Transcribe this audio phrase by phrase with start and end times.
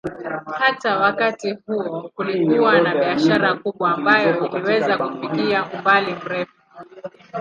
[0.57, 6.61] Hata wakati huo kulikuwa na biashara kubwa ambayo iliweza kufikia umbali mrefu.